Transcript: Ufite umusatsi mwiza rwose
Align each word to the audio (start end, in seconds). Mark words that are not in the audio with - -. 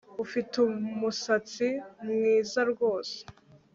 Ufite 0.23 0.53
umusatsi 0.67 1.67
mwiza 2.01 2.61
rwose 2.71 3.17